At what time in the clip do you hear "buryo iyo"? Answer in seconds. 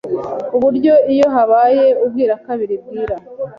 0.63-1.25